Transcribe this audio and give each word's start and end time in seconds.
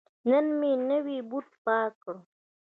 نن 0.29 0.45
مې 0.59 0.71
نوی 0.89 1.17
بوټ 1.29 1.47
پاک 1.63 1.91
کړ. 2.03 2.15